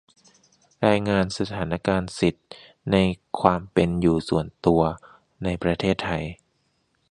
[0.87, 2.43] รายงานสถานการณ์สิทธิ
[2.91, 2.97] ใน
[3.41, 4.81] ความเป็นอยู่ส่วนตัว
[5.43, 6.23] ในประเทศไทย